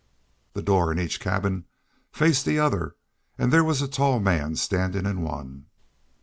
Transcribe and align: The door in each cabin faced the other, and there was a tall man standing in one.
The 0.53 0.63
door 0.63 0.91
in 0.91 0.97
each 0.99 1.19
cabin 1.19 1.65
faced 2.11 2.43
the 2.43 2.57
other, 2.57 2.95
and 3.37 3.53
there 3.53 3.63
was 3.63 3.83
a 3.83 3.87
tall 3.87 4.19
man 4.19 4.55
standing 4.55 5.05
in 5.05 5.21
one. 5.21 5.67